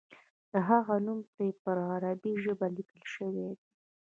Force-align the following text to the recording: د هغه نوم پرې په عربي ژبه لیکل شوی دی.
د 0.51 0.53
هغه 0.69 0.95
نوم 1.05 1.19
پرې 1.31 1.47
په 1.61 1.71
عربي 1.93 2.33
ژبه 2.43 2.65
لیکل 2.75 3.01
شوی 3.13 3.39
دی. 3.45 3.53